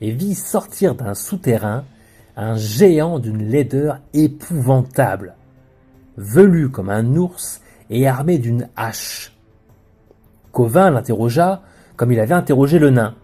et 0.00 0.10
vit 0.10 0.34
sortir 0.34 0.94
d'un 0.94 1.14
souterrain 1.14 1.84
un 2.36 2.56
géant 2.56 3.18
d'une 3.18 3.48
laideur 3.48 4.00
épouvantable, 4.12 5.34
velu 6.16 6.70
comme 6.70 6.90
un 6.90 7.16
ours 7.16 7.62
et 7.88 8.06
armé 8.06 8.38
d'une 8.38 8.68
hache. 8.76 9.32
Covin 10.52 10.90
l'interrogea 10.90 11.62
comme 11.96 12.12
il 12.12 12.20
avait 12.20 12.34
interrogé 12.34 12.78
le 12.78 12.90
nain. 12.90 13.14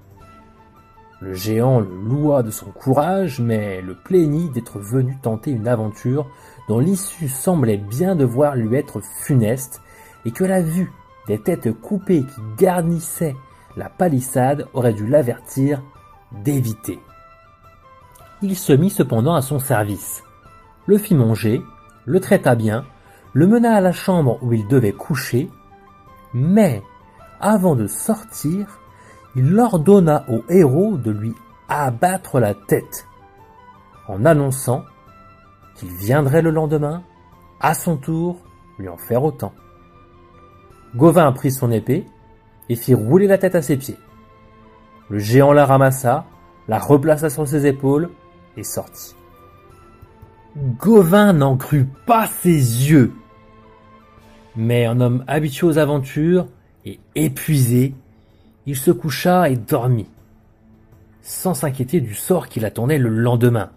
Le 1.21 1.35
géant 1.35 1.79
le 1.79 1.89
loua 2.09 2.43
de 2.43 2.51
son 2.51 2.67
courage, 2.67 3.39
mais 3.39 3.81
le 3.81 3.95
plaignit 3.95 4.51
d'être 4.51 4.81
venu 4.81 5.17
tenter 5.23 5.51
une 5.53 5.69
aventure 5.69 6.29
dont 6.69 6.79
l'issue 6.79 7.29
semblait 7.29 7.77
bien 7.77 8.17
devoir 8.17 8.57
lui 8.57 8.77
être 8.77 9.01
funeste, 9.01 9.83
et 10.25 10.31
que 10.31 10.45
la 10.45 10.63
vue 10.63 10.91
des 11.29 11.41
têtes 11.41 11.73
coupées 11.81 12.23
qui 12.23 12.41
garnissaient 12.59 13.37
la 13.77 13.89
palissade 13.89 14.67
aurait 14.75 14.95
dû 14.95 15.07
l'avertir 15.07 15.83
d'éviter 16.45 17.01
il 18.43 18.57
se 18.57 18.73
mit 18.73 18.91
cependant 18.91 19.35
à 19.35 19.43
son 19.43 19.59
service, 19.59 20.25
le 20.87 20.99
fit 20.99 21.15
manger, 21.15 21.63
le 22.05 22.21
traita 22.21 22.55
bien, 22.55 22.85
le 23.33 23.47
mena 23.47 23.77
à 23.77 23.81
la 23.81 23.93
chambre 23.93 24.39
où 24.43 24.53
il 24.53 24.67
devait 24.67 24.93
coucher, 24.93 25.49
mais 26.35 26.83
avant 27.41 27.77
de 27.77 27.87
sortir, 27.87 28.81
il 29.37 29.59
ordonna 29.59 30.25
au 30.29 30.43
héros 30.49 30.97
de 30.97 31.11
lui 31.11 31.35
abattre 31.69 32.41
la 32.41 32.55
tête, 32.55 33.07
en 34.09 34.25
annonçant 34.25 34.85
qu'il 35.77 35.91
viendrait 35.91 36.43
le 36.43 36.51
lendemain, 36.51 37.03
à 37.61 37.75
son 37.75 37.97
tour, 37.97 38.39
lui 38.79 38.89
en 38.89 38.97
faire 38.97 39.23
autant. 39.23 39.53
Gauvin 40.97 41.31
prit 41.33 41.53
son 41.53 41.71
épée 41.71 42.05
et 42.69 42.75
fit 42.75 42.95
rouler 42.95 43.29
la 43.29 43.39
tête 43.39 43.55
à 43.55 43.63
ses 43.63 43.77
pieds. 43.77 43.97
Le 45.09 45.19
géant 45.19 45.53
la 45.53 45.67
ramassa, 45.67 46.25
la 46.69 46.79
replaça 46.79 47.31
sur 47.31 47.47
ses 47.47 47.67
épaules 47.67 48.11
et 48.57 48.65
sortit. 48.65 49.15
Gauvin 50.57 51.33
n'en 51.33 51.57
crut 51.57 51.89
pas 52.07 52.27
ses 52.27 52.53
yeux. 52.91 53.13
Mais 54.55 54.85
un 54.85 55.01
homme 55.01 55.25
habitué 55.27 55.67
aux 55.67 55.79
aventures 55.79 56.47
et 56.85 57.01
épuisé, 57.15 57.95
il 58.67 58.77
se 58.77 58.91
coucha 58.91 59.49
et 59.49 59.57
dormit, 59.57 60.11
sans 61.23 61.55
s'inquiéter 61.55 62.01
du 62.01 62.15
sort 62.15 62.49
qui 62.49 62.61
l'attendait 62.61 62.99
le 62.99 63.09
lendemain. 63.09 63.71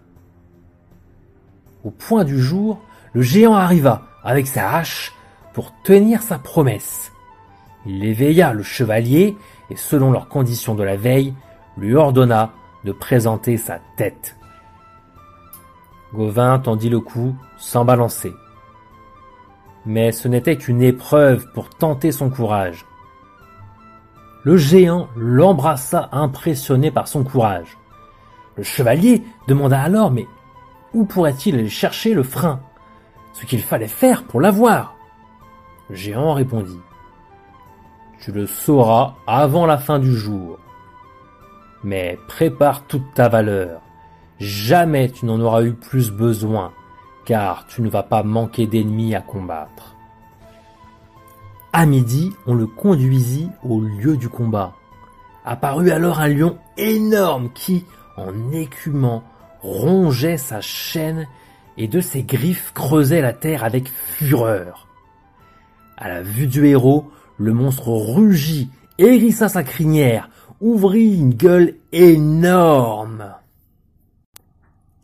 Au 1.82 1.90
point 1.90 2.24
du 2.24 2.40
jour, 2.40 2.80
le 3.14 3.22
géant 3.22 3.54
arriva 3.54 4.02
avec 4.22 4.46
sa 4.46 4.76
hache 4.76 5.12
pour 5.54 5.72
tenir 5.82 6.22
sa 6.22 6.38
promesse. 6.38 7.12
Il 7.86 8.04
éveilla 8.04 8.52
le 8.52 8.62
chevalier 8.62 9.36
et 9.70 9.76
selon 9.76 10.12
leurs 10.12 10.28
conditions 10.28 10.74
de 10.74 10.82
la 10.82 10.96
veille, 10.96 11.34
lui 11.76 11.94
ordonna 11.94 12.52
de 12.84 12.92
présenter 12.92 13.56
sa 13.56 13.80
tête. 13.96 14.36
Gauvin 16.14 16.58
tendit 16.58 16.88
le 16.88 17.00
cou 17.00 17.34
sans 17.58 17.84
balancer. 17.84 18.32
Mais 19.84 20.12
ce 20.12 20.28
n'était 20.28 20.56
qu'une 20.56 20.82
épreuve 20.82 21.50
pour 21.52 21.68
tenter 21.68 22.12
son 22.12 22.30
courage. 22.30 22.86
Le 24.44 24.56
géant 24.56 25.08
l'embrassa 25.16 26.08
impressionné 26.12 26.90
par 26.90 27.08
son 27.08 27.24
courage. 27.24 27.76
Le 28.56 28.62
chevalier 28.62 29.24
demanda 29.48 29.80
alors 29.80 30.10
mais 30.10 30.26
où 30.94 31.04
pourrait-il 31.04 31.56
aller 31.56 31.68
chercher 31.68 32.14
le 32.14 32.22
frein? 32.22 32.60
Ce 33.32 33.44
qu'il 33.44 33.60
fallait 33.60 33.88
faire 33.88 34.24
pour 34.24 34.40
l'avoir? 34.40 34.94
Le 35.90 35.96
géant 35.96 36.32
répondit 36.32 36.80
Tu 38.20 38.32
le 38.32 38.46
sauras 38.46 39.14
avant 39.26 39.66
la 39.66 39.78
fin 39.78 39.98
du 39.98 40.14
jour. 40.14 40.58
Mais 41.84 42.18
prépare 42.26 42.86
toute 42.86 43.14
ta 43.14 43.28
valeur. 43.28 43.80
Jamais 44.38 45.10
tu 45.10 45.26
n'en 45.26 45.40
auras 45.40 45.62
eu 45.62 45.72
plus 45.72 46.10
besoin, 46.10 46.72
car 47.24 47.66
tu 47.66 47.82
ne 47.82 47.88
vas 47.88 48.02
pas 48.02 48.22
manquer 48.22 48.66
d'ennemis 48.66 49.14
à 49.14 49.20
combattre. 49.20 49.94
À 51.72 51.86
midi, 51.86 52.32
on 52.46 52.54
le 52.54 52.66
conduisit 52.66 53.50
au 53.62 53.80
lieu 53.80 54.16
du 54.16 54.28
combat. 54.28 54.72
Apparut 55.44 55.90
alors 55.90 56.20
un 56.20 56.28
lion 56.28 56.58
énorme 56.76 57.50
qui, 57.52 57.84
en 58.16 58.50
écumant, 58.52 59.22
rongeait 59.60 60.38
sa 60.38 60.60
chaîne 60.60 61.28
et 61.76 61.88
de 61.88 62.00
ses 62.00 62.22
griffes 62.22 62.72
creusait 62.74 63.20
la 63.20 63.32
terre 63.32 63.62
avec 63.62 63.88
fureur. 63.88 64.88
À 65.96 66.08
la 66.08 66.22
vue 66.22 66.46
du 66.46 66.66
héros, 66.66 67.10
le 67.38 67.52
monstre 67.52 67.88
rugit, 67.88 68.70
hérissa 68.98 69.48
sa 69.48 69.62
crinière, 69.62 70.30
ouvrit 70.60 71.18
une 71.18 71.34
gueule 71.34 71.74
énorme. 71.92 73.34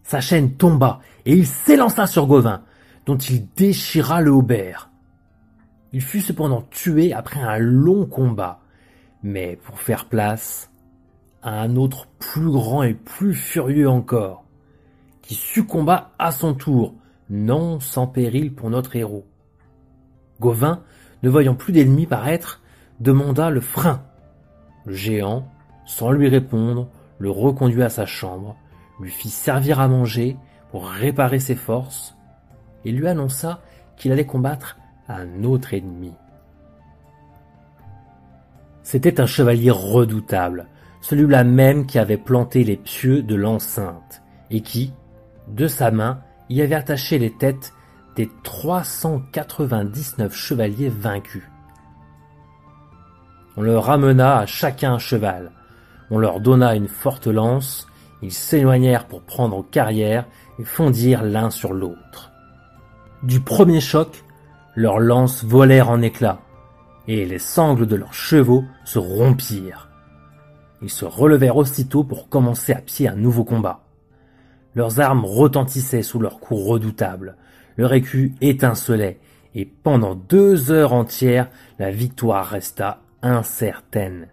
Sa 0.02 0.20
chaîne 0.20 0.52
tomba 0.54 1.00
et 1.24 1.32
il 1.32 1.46
s'élança 1.46 2.06
sur 2.06 2.26
Gauvin, 2.26 2.62
dont 3.06 3.16
il 3.16 3.46
déchira 3.56 4.20
le 4.20 4.30
haubert. 4.30 4.90
Il 5.92 6.00
fut 6.00 6.20
cependant 6.20 6.62
tué 6.70 7.12
après 7.12 7.40
un 7.40 7.58
long 7.58 8.06
combat, 8.06 8.60
mais 9.22 9.58
pour 9.64 9.78
faire 9.78 10.06
place, 10.06 10.70
à 11.42 11.60
un 11.60 11.76
autre 11.76 12.06
plus 12.18 12.50
grand 12.50 12.82
et 12.82 12.94
plus 12.94 13.34
furieux 13.34 13.88
encore, 13.88 14.44
qui 15.20 15.34
succomba 15.34 16.12
à 16.18 16.32
son 16.32 16.54
tour, 16.54 16.94
non 17.28 17.80
sans 17.80 18.06
péril 18.06 18.54
pour 18.54 18.70
notre 18.70 18.96
héros. 18.96 19.26
Gauvin, 20.40 20.82
ne 21.22 21.30
voyant 21.30 21.54
plus 21.54 21.72
d'ennemis 21.72 22.06
paraître, 22.06 22.60
demanda 23.00 23.50
le 23.50 23.60
frein. 23.60 24.02
Le 24.84 24.94
géant, 24.94 25.46
sans 25.86 26.10
lui 26.10 26.28
répondre, 26.28 26.88
le 27.18 27.30
reconduit 27.30 27.82
à 27.82 27.88
sa 27.88 28.06
chambre, 28.06 28.56
lui 29.00 29.10
fit 29.10 29.30
servir 29.30 29.80
à 29.80 29.88
manger 29.88 30.36
pour 30.70 30.88
réparer 30.88 31.38
ses 31.38 31.54
forces, 31.54 32.16
et 32.84 32.92
lui 32.92 33.06
annonça 33.06 33.60
qu'il 33.96 34.12
allait 34.12 34.26
combattre 34.26 34.78
un 35.08 35.44
autre 35.44 35.74
ennemi. 35.74 36.12
C'était 38.82 39.20
un 39.20 39.26
chevalier 39.26 39.70
redoutable, 39.70 40.66
celui-là 41.00 41.44
même 41.44 41.86
qui 41.86 41.98
avait 41.98 42.16
planté 42.16 42.64
les 42.64 42.76
pieux 42.76 43.22
de 43.22 43.34
l'enceinte, 43.34 44.22
et 44.50 44.60
qui, 44.60 44.92
de 45.48 45.66
sa 45.66 45.90
main, 45.90 46.20
y 46.48 46.62
avait 46.62 46.74
attaché 46.74 47.18
les 47.18 47.32
têtes 47.32 47.72
des 48.16 48.30
399 48.42 50.34
chevaliers 50.34 50.90
vaincus. 50.90 51.44
On 53.56 53.62
leur 53.62 53.84
ramena 53.84 54.38
à 54.38 54.46
chacun 54.46 54.94
un 54.94 54.98
cheval, 54.98 55.52
on 56.10 56.18
leur 56.18 56.40
donna 56.40 56.74
une 56.74 56.88
forte 56.88 57.26
lance, 57.26 57.86
ils 58.22 58.32
s'éloignèrent 58.32 59.06
pour 59.06 59.22
prendre 59.22 59.64
carrière 59.70 60.26
et 60.58 60.64
fondirent 60.64 61.24
l'un 61.24 61.50
sur 61.50 61.72
l'autre. 61.72 62.32
Du 63.22 63.40
premier 63.40 63.80
choc, 63.80 64.24
leurs 64.74 65.00
lances 65.00 65.44
volèrent 65.44 65.90
en 65.90 66.00
éclats, 66.02 66.40
et 67.08 67.26
les 67.26 67.38
sangles 67.38 67.86
de 67.86 67.96
leurs 67.96 68.14
chevaux 68.14 68.64
se 68.84 68.98
rompirent. 68.98 69.88
Ils 70.80 70.90
se 70.90 71.04
relevèrent 71.04 71.56
aussitôt 71.56 72.04
pour 72.04 72.28
commencer 72.28 72.72
à 72.72 72.80
pied 72.80 73.08
un 73.08 73.16
nouveau 73.16 73.44
combat. 73.44 73.80
Leurs 74.74 75.00
armes 75.00 75.24
retentissaient 75.24 76.02
sous 76.02 76.18
leurs 76.18 76.40
coups 76.40 76.64
redoutables, 76.64 77.36
leur 77.76 77.92
écu 77.92 78.34
étincelait, 78.40 79.18
et 79.54 79.64
pendant 79.66 80.14
deux 80.14 80.70
heures 80.70 80.92
entières, 80.92 81.50
la 81.78 81.90
victoire 81.90 82.46
resta 82.46 83.00
incertaine. 83.22 84.28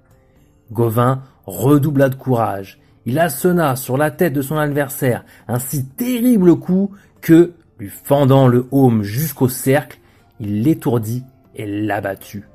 Gauvin 0.72 1.24
redoubla 1.46 2.10
de 2.10 2.15
courage. 2.15 2.79
Il 3.05 3.19
assena 3.19 3.75
sur 3.75 3.98
la 3.98 4.12
tête 4.12 4.34
de 4.34 4.41
son 4.41 4.58
adversaire 4.58 5.25
un 5.48 5.60
si 5.60 5.86
terrible 5.86 6.58
coup 6.58 6.91
que, 7.22 7.53
lui 7.79 7.89
fendant 7.89 8.48
le 8.48 8.67
haume 8.72 9.03
jusqu'au 9.03 9.50
cercle, 9.50 10.00
il 10.39 10.63
l'étourdit 10.63 11.24
et 11.55 11.65
l'abatut. 11.65 12.46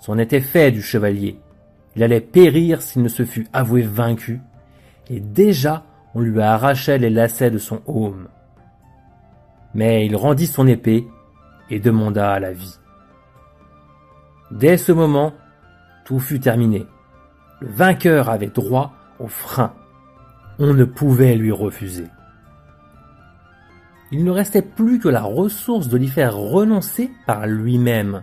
C'en 0.00 0.18
était 0.18 0.40
fait 0.40 0.72
du 0.72 0.82
chevalier. 0.82 1.38
Il 1.94 2.02
allait 2.02 2.20
périr 2.20 2.82
s'il 2.82 3.02
ne 3.02 3.08
se 3.08 3.24
fût 3.24 3.46
avoué 3.52 3.82
vaincu, 3.82 4.40
et 5.08 5.20
déjà 5.20 5.84
on 6.14 6.20
lui 6.20 6.40
arrachait 6.40 6.98
les 6.98 7.10
lacets 7.10 7.50
de 7.50 7.58
son 7.58 7.80
aume. 7.86 8.28
Mais 9.74 10.06
il 10.06 10.16
rendit 10.16 10.46
son 10.46 10.66
épée 10.66 11.08
et 11.70 11.80
demanda 11.80 12.38
la 12.38 12.52
vie. 12.52 12.78
Dès 14.50 14.76
ce 14.76 14.92
moment, 14.92 15.32
tout 16.04 16.20
fut 16.20 16.40
terminé. 16.40 16.86
Le 17.60 17.68
vainqueur 17.68 18.28
avait 18.28 18.48
droit 18.48 18.92
au 19.18 19.28
frein. 19.28 19.72
On 20.58 20.74
ne 20.74 20.84
pouvait 20.84 21.36
lui 21.36 21.52
refuser. 21.52 22.06
Il 24.10 24.24
ne 24.24 24.30
restait 24.30 24.62
plus 24.62 24.98
que 24.98 25.08
la 25.08 25.22
ressource 25.22 25.88
de 25.88 25.96
l'y 25.96 26.08
faire 26.08 26.36
renoncer 26.36 27.10
par 27.26 27.46
lui-même. 27.46 28.22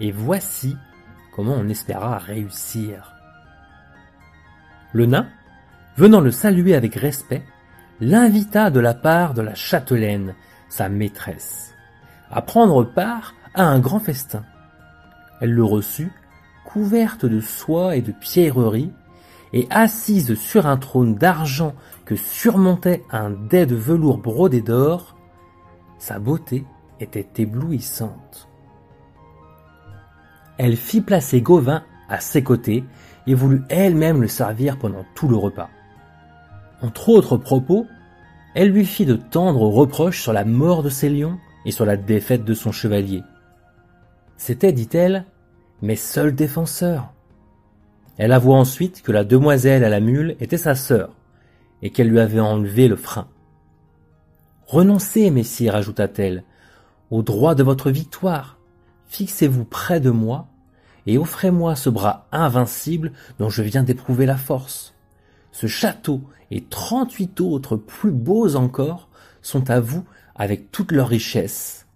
Et 0.00 0.10
voici 0.10 0.76
comment 1.36 1.54
on 1.54 1.68
espéra 1.68 2.18
réussir. 2.18 3.14
Le 4.92 5.06
nain, 5.06 5.28
venant 5.96 6.20
le 6.20 6.32
saluer 6.32 6.74
avec 6.74 6.96
respect, 6.96 7.44
l'invita 8.00 8.70
de 8.70 8.80
la 8.80 8.94
part 8.94 9.34
de 9.34 9.42
la 9.42 9.54
châtelaine, 9.54 10.34
sa 10.70 10.88
maîtresse, 10.88 11.74
à 12.30 12.40
prendre 12.40 12.84
part 12.84 13.34
à 13.54 13.64
un 13.64 13.78
grand 13.78 14.00
festin. 14.00 14.44
Elle 15.42 15.52
le 15.52 15.64
reçut, 15.64 16.12
couverte 16.64 17.26
de 17.26 17.40
soie 17.40 17.96
et 17.96 18.02
de 18.02 18.12
pierreries, 18.12 18.92
et 19.52 19.66
assise 19.70 20.34
sur 20.34 20.66
un 20.66 20.76
trône 20.76 21.16
d'argent 21.16 21.74
que 22.04 22.14
surmontait 22.16 23.02
un 23.10 23.30
dais 23.30 23.66
de 23.66 23.74
velours 23.74 24.18
brodé 24.18 24.62
d'or, 24.62 25.16
sa 25.98 26.18
beauté 26.18 26.64
était 27.00 27.28
éblouissante. 27.42 28.48
Elle 30.56 30.76
fit 30.76 31.00
placer 31.00 31.40
Gauvin 31.40 31.82
à 32.08 32.20
ses 32.20 32.44
côtés 32.44 32.84
et 33.26 33.34
voulut 33.34 33.62
elle-même 33.68 34.22
le 34.22 34.28
servir 34.28 34.78
pendant 34.78 35.04
tout 35.14 35.26
le 35.26 35.36
repas. 35.36 35.70
Entre 36.82 37.08
autres 37.08 37.36
propos, 37.36 37.86
elle 38.54 38.70
lui 38.70 38.84
fit 38.84 39.06
de 39.06 39.14
tendres 39.14 39.68
reproches 39.68 40.22
sur 40.22 40.32
la 40.32 40.44
mort 40.44 40.82
de 40.82 40.88
ses 40.88 41.08
lions 41.08 41.38
et 41.64 41.70
sur 41.70 41.84
la 41.84 41.96
défaite 41.96 42.44
de 42.44 42.54
son 42.54 42.72
chevalier. 42.72 43.22
C'était, 44.36 44.72
dit-elle, 44.72 45.24
mes 45.82 45.96
seuls 45.96 46.34
défenseurs. 46.34 47.12
Elle 48.16 48.32
avoua 48.32 48.56
ensuite 48.56 49.02
que 49.02 49.12
la 49.12 49.24
demoiselle 49.24 49.84
à 49.84 49.88
la 49.88 50.00
mule 50.00 50.36
était 50.40 50.56
sa 50.56 50.74
sœur, 50.74 51.10
et 51.82 51.90
qu'elle 51.90 52.08
lui 52.08 52.20
avait 52.20 52.40
enlevé 52.40 52.88
le 52.88 52.96
frein. 52.96 53.28
Renoncez, 54.66 55.30
messire, 55.30 55.74
ajouta-t-elle, 55.74 56.44
au 57.10 57.22
droit 57.22 57.54
de 57.54 57.62
votre 57.62 57.90
victoire. 57.90 58.58
Fixez-vous 59.06 59.64
près 59.64 60.00
de 60.00 60.10
moi 60.10 60.46
et 61.06 61.18
offrez-moi 61.18 61.74
ce 61.76 61.90
bras 61.90 62.26
invincible 62.30 63.12
dont 63.38 63.48
je 63.48 63.62
viens 63.62 63.82
d'éprouver 63.82 64.26
la 64.26 64.36
force. 64.36 64.94
Ce 65.52 65.66
château 65.66 66.22
et 66.50 66.64
trente-huit 66.64 67.40
autres 67.40 67.76
plus 67.76 68.12
beaux 68.12 68.56
encore 68.56 69.08
sont 69.42 69.70
à 69.70 69.80
vous 69.80 70.04
avec 70.34 70.70
toute 70.70 70.92
leur 70.92 71.08
richesse, 71.08 71.86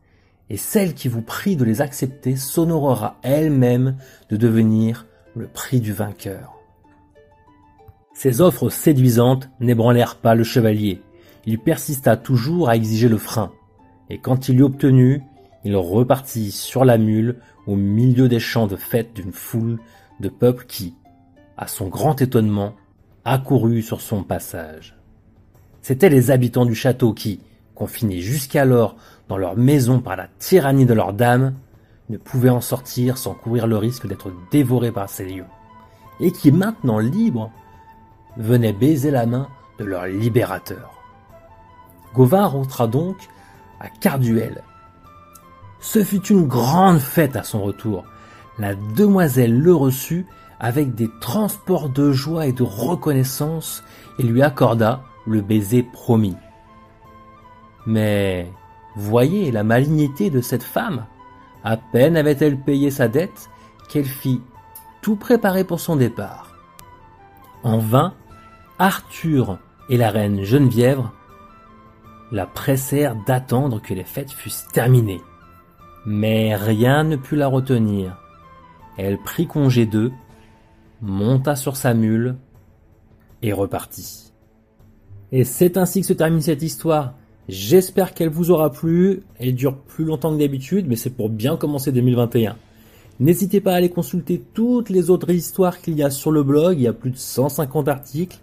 et 0.50 0.56
celle 0.56 0.94
qui 0.94 1.08
vous 1.08 1.22
prie 1.22 1.56
de 1.56 1.64
les 1.64 1.80
accepter 1.80 2.36
s'honorera 2.36 3.18
elle-même 3.22 3.96
de 4.28 4.36
devenir 4.36 5.06
le 5.34 5.46
prix 5.46 5.80
du 5.80 5.92
vainqueur. 5.92 6.52
Ces 8.14 8.40
offres 8.40 8.68
séduisantes 8.68 9.48
n'ébranlèrent 9.60 10.16
pas 10.16 10.34
le 10.34 10.44
chevalier, 10.44 11.00
il 11.46 11.58
persista 11.58 12.16
toujours 12.16 12.68
à 12.68 12.76
exiger 12.76 13.08
le 13.08 13.18
frein, 13.18 13.52
et 14.10 14.18
quand 14.18 14.48
il 14.48 14.56
l'eut 14.56 14.64
obtenu, 14.64 15.22
il 15.64 15.76
repartit 15.76 16.50
sur 16.50 16.84
la 16.84 16.98
mule 16.98 17.40
au 17.66 17.76
milieu 17.76 18.28
des 18.28 18.40
champs 18.40 18.66
de 18.66 18.76
fête 18.76 19.14
d'une 19.14 19.32
foule 19.32 19.78
de 20.20 20.28
peuple 20.28 20.66
qui, 20.66 20.94
à 21.56 21.66
son 21.66 21.88
grand 21.88 22.20
étonnement, 22.20 22.74
accourut 23.24 23.82
sur 23.82 24.00
son 24.00 24.22
passage. 24.22 24.96
C'étaient 25.82 26.08
les 26.08 26.30
habitants 26.30 26.66
du 26.66 26.74
château 26.74 27.12
qui, 27.12 27.40
confinés 27.74 28.20
jusqu'alors 28.20 28.96
dans 29.28 29.36
leur 29.36 29.56
maison 29.56 30.00
par 30.00 30.16
la 30.16 30.28
tyrannie 30.38 30.86
de 30.86 30.94
leurs 30.94 31.12
dames, 31.12 31.54
ne 32.10 32.18
pouvaient 32.18 32.50
en 32.50 32.60
sortir 32.60 33.18
sans 33.18 33.34
courir 33.34 33.66
le 33.66 33.76
risque 33.76 34.06
d'être 34.06 34.30
dévorés 34.50 34.92
par 34.92 35.08
ces 35.08 35.24
lions, 35.24 35.48
et 36.20 36.30
qui, 36.30 36.52
maintenant 36.52 36.98
libres, 36.98 37.50
venaient 38.36 38.72
baiser 38.72 39.10
la 39.10 39.26
main 39.26 39.48
de 39.78 39.84
leur 39.84 40.06
libérateur. 40.06 40.90
Gauvin 42.14 42.46
rentra 42.46 42.86
donc 42.86 43.16
à 43.80 43.88
Carduel. 43.88 44.62
Ce 45.80 46.02
fut 46.04 46.26
une 46.26 46.46
grande 46.46 47.00
fête 47.00 47.36
à 47.36 47.42
son 47.42 47.62
retour. 47.62 48.04
La 48.58 48.74
demoiselle 48.74 49.58
le 49.58 49.74
reçut 49.74 50.26
avec 50.64 50.94
des 50.94 51.10
transports 51.20 51.90
de 51.90 52.10
joie 52.10 52.46
et 52.46 52.52
de 52.52 52.62
reconnaissance 52.62 53.84
et 54.18 54.22
lui 54.22 54.40
accorda 54.40 55.02
le 55.26 55.42
baiser 55.42 55.82
promis. 55.82 56.36
Mais 57.84 58.50
voyez 58.96 59.52
la 59.52 59.62
malignité 59.62 60.30
de 60.30 60.40
cette 60.40 60.62
femme. 60.62 61.04
À 61.64 61.76
peine 61.76 62.16
avait-elle 62.16 62.58
payé 62.58 62.90
sa 62.90 63.08
dette 63.08 63.50
qu'elle 63.90 64.06
fit 64.06 64.40
tout 65.02 65.16
préparer 65.16 65.64
pour 65.64 65.80
son 65.80 65.96
départ. 65.96 66.54
En 67.62 67.76
vain, 67.76 68.14
Arthur 68.78 69.58
et 69.90 69.98
la 69.98 70.08
reine 70.08 70.44
Geneviève 70.44 71.02
la 72.32 72.46
pressèrent 72.46 73.16
d'attendre 73.26 73.82
que 73.82 73.92
les 73.92 74.04
fêtes 74.04 74.32
fussent 74.32 74.68
terminées. 74.72 75.20
Mais 76.06 76.56
rien 76.56 77.04
ne 77.04 77.16
put 77.16 77.36
la 77.36 77.48
retenir. 77.48 78.16
Elle 78.96 79.18
prit 79.18 79.46
congé 79.46 79.84
d'eux, 79.84 80.10
monta 81.04 81.54
sur 81.54 81.76
sa 81.76 81.94
mule 81.94 82.36
et 83.42 83.52
repartit. 83.52 84.32
Et 85.32 85.44
c'est 85.44 85.76
ainsi 85.76 86.00
que 86.00 86.06
se 86.06 86.12
termine 86.12 86.40
cette 86.40 86.62
histoire. 86.62 87.14
J'espère 87.48 88.14
qu'elle 88.14 88.30
vous 88.30 88.50
aura 88.50 88.70
plu. 88.70 89.22
Elle 89.38 89.54
dure 89.54 89.76
plus 89.76 90.04
longtemps 90.04 90.32
que 90.32 90.38
d'habitude, 90.38 90.86
mais 90.88 90.96
c'est 90.96 91.10
pour 91.10 91.28
bien 91.28 91.56
commencer 91.56 91.92
2021. 91.92 92.56
N'hésitez 93.20 93.60
pas 93.60 93.74
à 93.74 93.76
aller 93.76 93.90
consulter 93.90 94.42
toutes 94.54 94.88
les 94.90 95.10
autres 95.10 95.30
histoires 95.30 95.80
qu'il 95.80 95.94
y 95.94 96.02
a 96.02 96.10
sur 96.10 96.32
le 96.32 96.42
blog. 96.42 96.78
Il 96.78 96.82
y 96.82 96.88
a 96.88 96.92
plus 96.92 97.10
de 97.10 97.16
150 97.16 97.88
articles. 97.88 98.38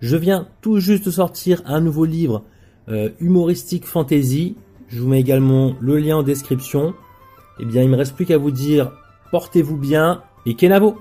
Je 0.00 0.16
viens 0.16 0.46
tout 0.60 0.78
juste 0.78 1.06
de 1.06 1.10
sortir 1.10 1.62
un 1.66 1.80
nouveau 1.80 2.04
livre 2.04 2.44
euh, 2.88 3.10
humoristique 3.18 3.84
fantasy. 3.84 4.56
Je 4.88 5.00
vous 5.00 5.08
mets 5.08 5.20
également 5.20 5.74
le 5.80 5.98
lien 5.98 6.18
en 6.18 6.22
description. 6.22 6.94
Eh 7.58 7.64
bien, 7.64 7.82
il 7.82 7.88
me 7.88 7.96
reste 7.96 8.14
plus 8.14 8.26
qu'à 8.26 8.38
vous 8.38 8.50
dire 8.52 8.92
portez-vous 9.32 9.76
bien 9.76 10.22
et 10.44 10.54
Kenavo 10.54 10.96